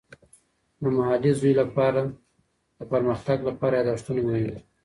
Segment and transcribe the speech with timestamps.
[0.81, 2.01] د محلي زوی لپاره
[2.77, 4.57] د پرمختګ لپاره یادښتونه مهم دي.